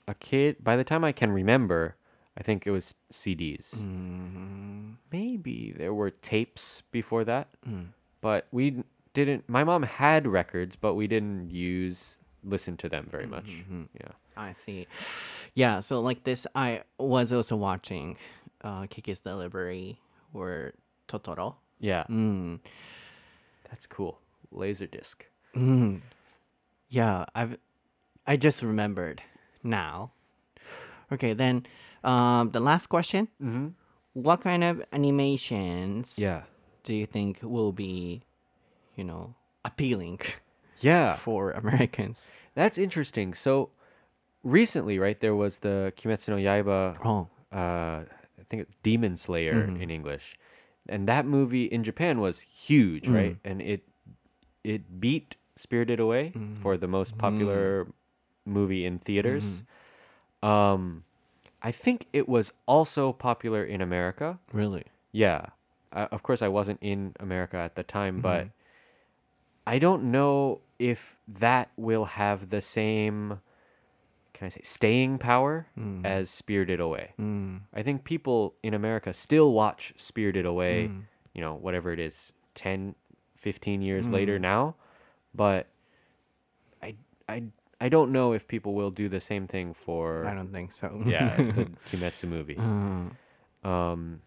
[0.07, 1.95] a kid, by the time I can remember,
[2.37, 3.75] I think it was CDs.
[3.75, 4.95] Mm.
[5.11, 7.87] Maybe there were tapes before that, Mm.
[8.19, 9.47] but we didn't.
[9.47, 13.46] My mom had records, but we didn't use listen to them very much.
[13.94, 14.12] Yeah.
[14.36, 14.86] I see.
[15.54, 18.16] Yeah, so like this, I was also watching
[18.62, 19.98] uh, Kiki's Delivery
[20.32, 20.74] or
[21.08, 21.56] Totoro.
[21.80, 22.04] Yeah.
[22.08, 22.60] Mm.
[23.70, 24.18] That's cool.
[24.54, 25.16] Laserdisc.
[25.56, 26.00] Mm.
[26.88, 27.56] Yeah, I've
[28.26, 29.22] I just remembered
[29.62, 30.12] now.
[31.12, 31.66] Okay, then
[32.04, 33.68] um, the last question: Mm-hmm.
[34.14, 36.42] What kind of animations Yeah.
[36.82, 38.22] do you think will be,
[38.96, 40.20] you know, appealing
[40.80, 41.16] Yeah.
[41.16, 42.30] for Americans?
[42.54, 43.34] That's interesting.
[43.34, 43.70] So
[44.42, 49.90] recently, right, there was the Kimetsu no Yaiba, Oh, uh, I think Demon Slayer in
[49.90, 50.36] English,
[50.88, 53.36] and that movie in Japan was huge, right?
[53.44, 53.82] And it
[54.64, 57.86] it beat Spirited Away for the most popular
[58.44, 59.62] movie in theaters.
[60.42, 61.04] Um,
[61.62, 64.38] I think it was also popular in America.
[64.52, 64.84] really?
[65.12, 65.46] Yeah.
[65.92, 68.48] Uh, of course, I wasn't in America at the time, but
[69.66, 73.40] I don't know if that will have the same,
[74.32, 75.66] can I say, staying power
[76.04, 77.12] as Spirited Away.
[77.20, 77.60] Mm.
[77.74, 80.90] I think people in America still watch Spirited Away,
[81.34, 82.94] you know, whatever it is, 10,
[83.36, 84.74] 15 years later now,
[85.34, 85.66] but
[86.82, 86.94] I,
[87.28, 87.42] I,
[87.80, 91.02] I don't know if people will do the same thing for I don't think so.
[91.06, 92.56] yeah, the Kimetsu movie.
[92.56, 93.10] Mm.
[93.64, 94.22] Um,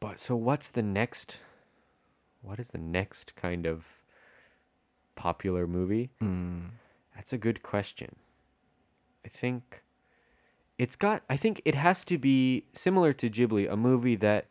[0.00, 1.38] but so what's the next?
[2.42, 3.84] What is the next kind of
[5.18, 6.10] popular movie?
[6.22, 6.70] Mm.
[7.14, 8.14] That's a good question.
[9.26, 9.82] I think
[10.78, 11.22] it's got.
[11.28, 14.46] I think it has to be similar to Ghibli, a movie that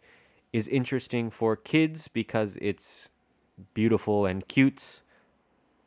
[0.51, 3.09] is interesting for kids because it's
[3.73, 5.01] beautiful and cute,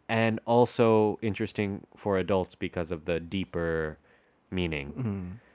[0.08, 3.98] and also interesting for adults because of the deeper
[4.50, 4.88] meaning.
[4.96, 5.48] Mm.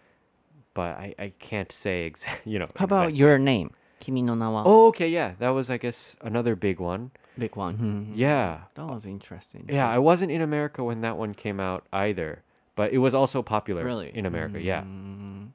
[0.75, 2.51] But I, I can't say exactly.
[2.53, 2.69] You know.
[2.75, 3.71] How about your name?
[3.99, 4.63] Kimi no na wa.
[4.65, 7.09] Oh, okay, yeah, that was I guess another big one.
[7.37, 7.77] Big one.
[7.77, 8.11] Mhm.
[8.17, 9.65] Yeah, That was interesting.
[9.69, 9.89] yeah.
[9.89, 12.43] I wasn't in America when that one came out either,
[12.75, 14.61] but it was also popular really in America.
[14.61, 14.81] Yeah.
[14.83, 15.49] Mm.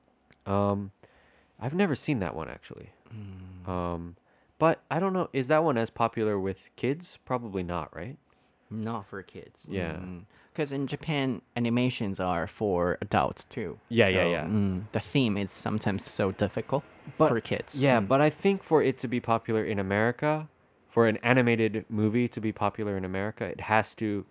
[0.47, 0.90] Um,
[1.61, 2.90] I've never seen that one actually.
[3.14, 3.69] Mm.
[3.69, 4.16] Um,
[4.59, 5.29] but I don't know.
[5.33, 7.19] Is that one as popular with kids?
[7.25, 8.16] Probably not, right?
[8.71, 9.66] Not for kids.
[9.71, 9.99] Yeah.
[10.53, 13.79] Because in Japan, animations are for adults too.
[13.88, 14.45] Yeah, yeah, So, yeah.
[14.45, 16.85] mm, the theme is sometimes so difficult
[17.19, 17.81] But- for kids.
[17.83, 18.09] Yeah, Mm.
[18.09, 20.49] but I think for it to be popular in America,
[20.89, 24.26] for an animated movie to be popular in America, it has to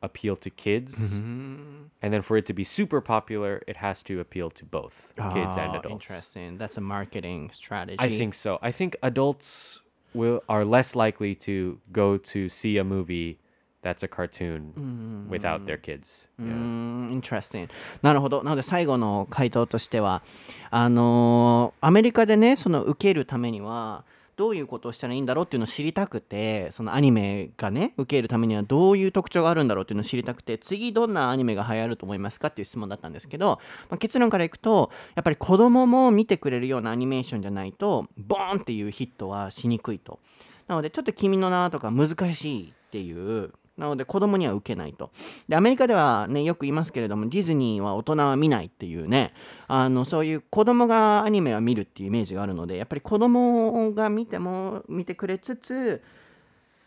[0.00, 1.18] appeal to kids.
[1.18, 1.90] Mhm.
[2.02, 5.56] And then for it to be super popular, it has to appeal to both kids
[5.56, 6.06] and Oh, adults.
[6.06, 6.56] Interesting.
[6.58, 7.96] That's a marketing strategy.
[7.98, 8.58] I think so.
[8.62, 9.82] I think adults
[10.14, 13.38] will are less likely to go to see a movie
[13.82, 16.28] that's a cartoon without their kids.
[16.38, 16.54] うー Yeah.
[16.54, 17.68] ん、interesting。
[18.02, 18.42] なるほど。
[18.44, 20.22] なので最後の回答としては、
[20.70, 24.04] あのーアメリカでね、その受けるためには、
[24.35, 40.19] どういうことをしたらいいんだろうっていうのを知りたくて、そのアニメがね、受けるためにはどういう特徴があるんだろうっていうのを知りたくて、次どんなアニメが流行ると思いますかっていう質問だったんですけど、まあ、結論からいくと、やっぱり子供も見てくれるようなアニメーションじゃないと、ボーンっていうヒットはしにくいと。
[40.67, 45.11] なので、ちょっと君の名とか難しいっていう、なので子供には受けないと。
[45.47, 49.33] で、アメリカではね、よく言いますけれども、ディズニーは大人は見ないっていうね、
[49.67, 56.03] あの、そういう子供がアニメは見るっていうイメージがあるので、やっぱり子供が見ても、見てくれつつ、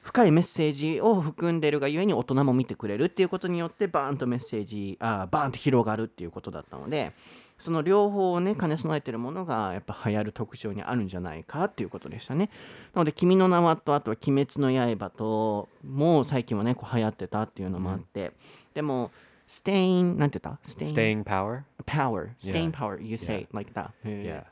[0.07, 7.13] 深いメッセージを含んでるがゆえに大人も見てくれるっていうことによってバーンとメッセージあーバーンと広がるっていうことだったので
[7.59, 12.51] その両方をね兼ね備えてるものがやっぱ流行る特徴にあるんじゃないかっていうことでしたね
[12.93, 18.33] なので「君の名は」とあとは「鬼滅の刃」ともう最近はねこう流行ってたっていうのもあって、
[18.75, 19.11] でも
[19.49, 21.63] 「staying」なんて言った Staying power.
[21.87, 24.45] power staying power you say like that Yeah.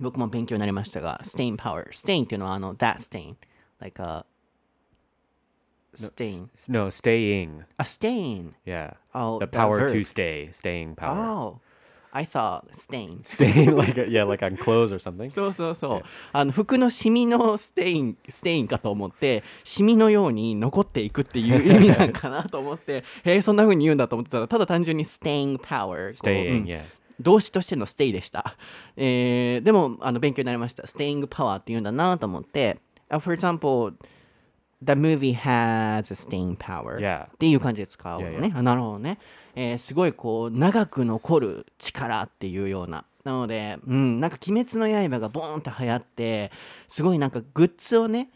[0.00, 3.34] 僕も勉強になりましたが staying power staying っていうのはあの that stain
[3.80, 4.24] like a
[5.94, 7.64] stain S- No, staying.
[7.78, 8.94] a stain Yeah.
[9.12, 10.48] oh The power to stay.
[10.52, 11.16] Staying power.
[11.18, 11.60] oh
[12.16, 15.30] I thought stain Staying like a, yeah, like on clothes or something?
[15.34, 16.02] そうそうそう。
[16.32, 26.30] あの服のシミのステイン、ステインかと思って、シミのように残っていくっていう意味なんかなと思って、 へえ、そんな風に言うんだと思ってたら、ただ単純に staying power こう。
[26.30, 26.60] Staying.
[26.60, 26.82] うん Yeah.
[27.20, 28.56] 動詞としてのステイでした。
[28.96, 30.84] えーでも、あの勉強になりました。
[30.84, 32.78] staying power って言うんだなと思って、
[33.10, 33.94] uh, for example,
[34.83, 36.99] the movie has a staying power.
[36.99, 37.27] Yeah.
[37.27, 38.37] っていう感じで使うのね。
[38.37, 38.57] Yeah, yeah.
[38.57, 39.17] あなるほどね。
[39.55, 43.05] えーすごいこう長く残る力っていうような。
[43.23, 46.51] なので、うん、なんか鬼滅の刃がボーンって流行って、
[46.87, 48.29] すごいなんかグッズをね、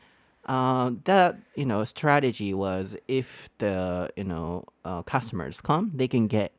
[0.46, 6.28] uh, that you know strategy was if the you know uh, customers come, they can
[6.28, 6.52] get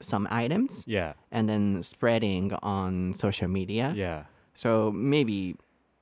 [0.00, 1.14] some items Yeah.
[1.30, 3.92] and then spreading on social media.
[3.94, 4.24] Yeah.
[4.54, 5.56] So maybe,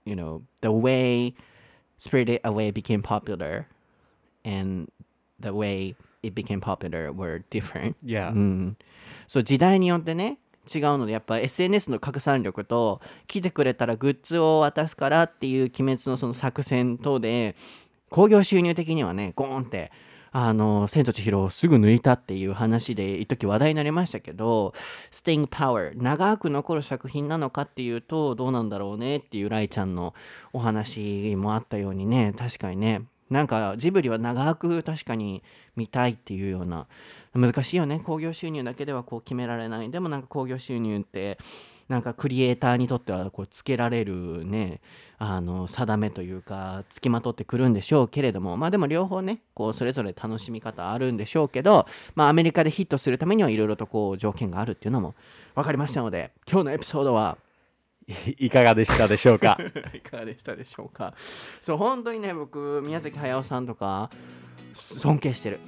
[0.05, 1.35] you know, the way
[2.02, 3.68] Spirited Away became popular
[4.44, 4.92] and
[5.40, 7.96] the way it became popular were different.
[8.04, 8.34] Yeah.
[8.34, 8.78] うん、
[9.28, 10.40] そう時代によってね
[10.74, 17.56] 違うのでやっぱ SNS の拡散力と来てくれたらグッズを渡すからっていう鬼滅のその作戦等で
[18.10, 19.92] 興行収入的にはねゴーンって
[20.34, 24.74] あの千と千尋をすぐ抜いたっていう話で一時話題になりましたけど
[25.12, 30.14] Staying Power 長く残る作品なのかっていうとどうなんだろうねっていうライちゃんの
[30.54, 32.34] お話もあったようにね。
[32.38, 33.04] 確かにね。
[33.30, 35.42] なんかジブリは長く確かに
[35.78, 36.88] 見たいっていうような
[37.34, 38.02] 難しいよね。
[38.06, 39.90] 興行収入だけではこう決められない。
[39.90, 41.38] でもなんか興行収入って
[41.92, 44.80] なんかクリエイターにとってはこうつけられるね
[45.20, 55.14] あの定めというかつきまとってくるんでしょうけれどもまあでも両方ねこうそれぞれ楽しみ方あるんでしょうけどまあアメリカでヒットするためにはいろいろとこう条件があるっていうのも
[55.54, 57.38] 分かりましたので今日のエピソードは
[58.40, 59.58] いかがでしたでしょうか？
[59.94, 61.14] いかがでしたでしょうか？
[61.62, 64.10] そう本当にね僕宮崎駿さんとか
[64.74, 65.60] 尊敬してる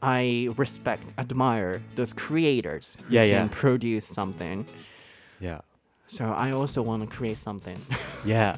[0.00, 3.48] I respect, admire those creators who Yeah, can yeah.
[3.50, 4.64] produce something
[5.40, 5.60] Yeah.
[6.16, 7.76] So I also want to create something
[8.24, 8.56] Yeah.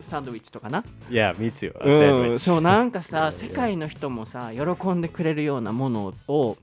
[0.00, 1.72] サンドイッチとかな Yeah, me too.
[1.80, 2.38] A うん、sandwich.
[2.38, 6.56] そうなんかさ世界の人もさ喜んでくれるようなものを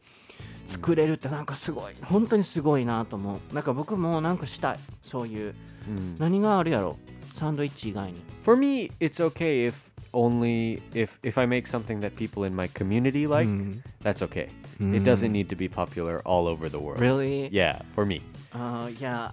[0.67, 5.53] 作れるってなんかすごい本当にすごいなと思うなんか僕もなんかしたいそういう、
[5.87, 6.97] うん何があるやろ
[7.31, 9.73] サンドイッチ以外に For me, it's okay if
[10.13, 13.81] only if if I make something that people in my community like, Mm.
[14.01, 14.49] that's okay.
[14.79, 16.99] It doesn't need to be popular all over the world.
[16.99, 17.49] Really?
[17.51, 18.21] Yeah, for me.
[18.53, 19.31] Uh, yeah,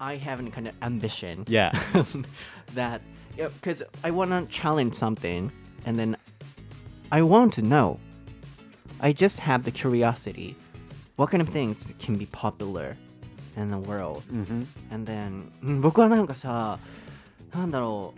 [0.00, 1.72] I have any kind of ambition Yeah.
[2.74, 3.00] that
[3.36, 5.50] because I want to challenge something
[5.86, 6.16] and then
[7.10, 7.98] I want to know.
[9.00, 10.56] I just have the curiosity.
[11.16, 12.96] What kind of things can be popular
[13.56, 14.22] in the world?
[14.30, 16.78] hmm And then うん僕はなんかさ、
[17.54, 18.14] なんだろ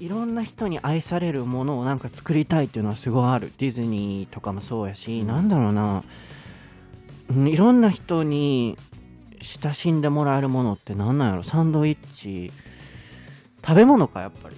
[0.00, 3.52] う、いろんな人に愛されるものをなんか作りたいっていうのはすごいある。
[3.58, 6.02] ディズニーとかもそうやし、なんだろうな、
[7.30, 8.76] うんいろんな人に
[9.40, 12.52] 親しんでもらえるものってなんなんやろサンドイッチ、
[13.64, 14.56] 食べ物かやっぱり。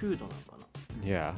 [0.00, 1.32] フードなのかな Yeah.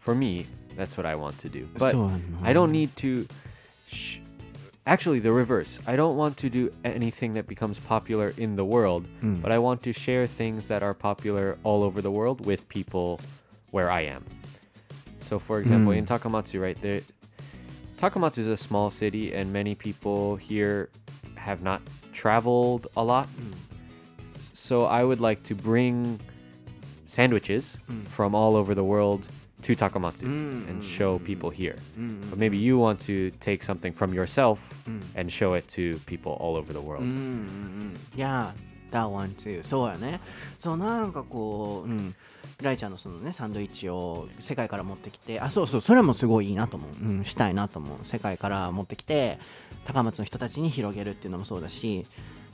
[0.00, 1.66] For me, that's what I want to do.
[1.78, 3.26] But そうやんな I don't need to.
[3.88, 4.18] Sh-
[4.86, 5.80] Actually, the reverse.
[5.86, 9.40] I don't want to do anything that becomes popular in the world, Mm.
[9.40, 13.18] but I want to share things that are popular all over the world with people
[13.70, 14.24] where I am.
[15.26, 15.98] So, for example, Mm.
[16.00, 17.00] in Takamatsu, right there,
[17.98, 20.90] Takamatsu is a small city, and many people here
[21.38, 21.80] have not
[22.12, 23.28] traveled a lot.
[24.54, 26.18] So, I would like to bring
[27.06, 28.02] sandwiches Mm.
[28.08, 29.22] from all over the world
[29.62, 31.76] to Takamatsu Mm, and mm, show mm, people here.
[31.98, 35.00] うんうん But maybe you want to take something from yourself Mm.
[35.14, 37.02] and show it to people all over the うん world.
[37.02, 37.96] うんうん。
[38.16, 38.52] Yeah,
[38.90, 39.62] that one too.
[39.62, 40.20] そうやね。
[40.58, 42.14] そうなんかこう、うん。
[42.63, 47.05] ライちゃんのそのね、サンドイッチを世界から持ってきて、あ、そうそう、それもすごいいいなと思う。
[47.05, 48.05] うん、したいなと思う。
[48.05, 49.39] 世界から持ってきて、
[49.85, 52.05] 高松の人たちに広げるっていうのもそうだし、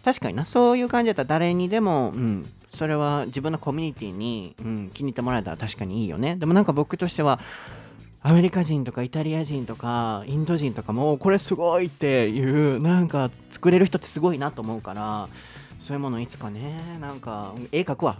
[0.04, 6.36] 確かにな、そういう感じだったら誰にでも、うん、それは自分のコミュニティに、うん、気に入ってもらえたら確かにいいよね。
[6.36, 7.40] でもなんか僕としては、
[8.28, 15.30] アメリカ人とかイタリア人とかインド人とかもこれすごいっていうなんか作れる人ってすごいなと思うから
[15.80, 18.18] そういうものいつかねなんか絵描くわ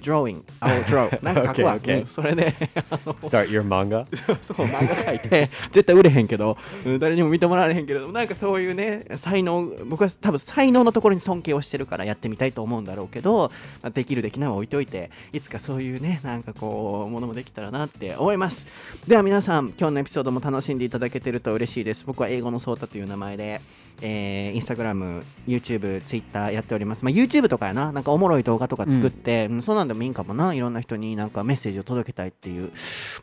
[0.00, 0.42] drawing.
[0.60, 1.24] Will draw.
[1.24, 2.00] なんか書くわ、Okay, okay.
[2.02, 2.54] うんそれで
[2.90, 4.04] あの Start your manga?
[4.42, 8.10] そう漫画描いて絶対売れへんけど、うん誰にも認められへんけど。
[8.12, 13.50] なんかそういうね才能僕は多分才能のところに尊敬をしてるからやってみたいと思うんだろうけど、
[13.82, 18.66] まあできるできないは置いといていつかそういうねなんかこうものもできたらなって思います。
[19.06, 22.04] では皆さん今日のエピソードも楽しんでいただけてると嬉しいです。
[22.06, 23.60] 僕は英語のソータという名前で
[24.02, 27.04] えー、インスタグラム、YouTube、Twitter やっております。
[27.04, 29.62] まあ、YouTube とかやな、なんかおもろい動画とか作って、うん。
[29.62, 32.72] そうなんでもいいんかもな、いろんな人になんかメッセージを届けたいっていう、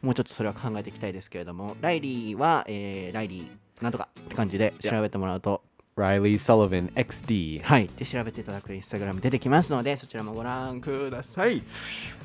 [0.02, 5.62] もうちょっとそれは考えていきたいですけれども、ライリーは、えーライリーなんとかって感じで調べてもらうと、
[5.96, 7.62] Riley Sullivan XD.
[7.62, 11.62] はい、で調べていただくとインスタグラム出てきますので、そちらもご覧ください。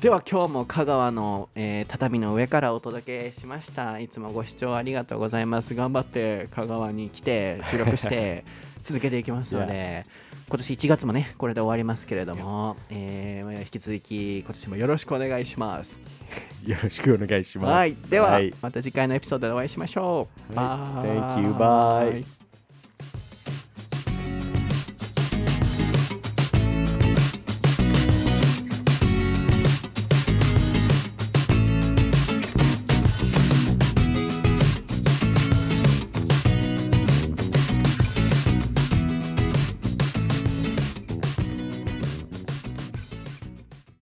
[0.01, 3.99] では今日も香川の、えー畳の上からお届けしました。
[3.99, 5.75] いつもご視聴ありがとうございます。
[5.75, 8.43] 頑張って香川に来て収録して
[8.81, 10.05] 続けていきますので、
[10.47, 16.01] 今年1月もね、これで終わりますけれども、えー引き続き今年もよろしくお願いします。
[16.65, 17.67] よろしくお願いします。
[17.67, 20.55] はい、では、はいまた次回のエピソードでお会いしましょう。
[20.55, 21.03] は
[21.35, 21.53] い Thank you.
[21.53, 22.38] Bye.